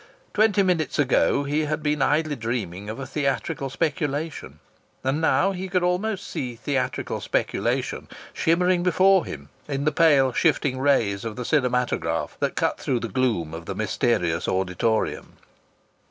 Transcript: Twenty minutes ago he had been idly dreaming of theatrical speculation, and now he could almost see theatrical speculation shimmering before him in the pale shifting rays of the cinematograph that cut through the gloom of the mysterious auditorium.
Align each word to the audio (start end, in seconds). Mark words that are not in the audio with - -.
Twenty 0.33 0.63
minutes 0.63 0.97
ago 0.97 1.43
he 1.43 1.65
had 1.65 1.83
been 1.83 2.01
idly 2.01 2.35
dreaming 2.35 2.89
of 2.89 3.07
theatrical 3.07 3.69
speculation, 3.69 4.57
and 5.03 5.21
now 5.21 5.51
he 5.51 5.69
could 5.69 5.83
almost 5.83 6.25
see 6.27 6.55
theatrical 6.55 7.21
speculation 7.21 8.07
shimmering 8.33 8.81
before 8.81 9.25
him 9.27 9.49
in 9.67 9.85
the 9.85 9.91
pale 9.91 10.33
shifting 10.33 10.79
rays 10.79 11.23
of 11.23 11.35
the 11.35 11.45
cinematograph 11.45 12.35
that 12.39 12.55
cut 12.55 12.79
through 12.79 13.01
the 13.01 13.09
gloom 13.09 13.53
of 13.53 13.67
the 13.67 13.75
mysterious 13.75 14.47
auditorium. 14.47 15.33